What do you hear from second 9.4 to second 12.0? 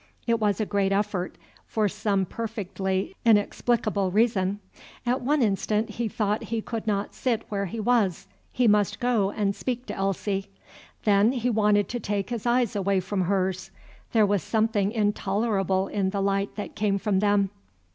speak to Elsie. Then he wanted to